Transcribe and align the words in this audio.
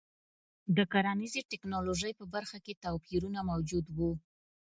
د 0.77 0.77
کرنیزې 0.91 1.41
ټکنالوژۍ 1.51 2.11
په 2.19 2.25
برخه 2.33 2.57
کې 2.65 2.79
توپیرونه 2.83 3.39
موجود 3.51 3.85
وو. 3.97 4.11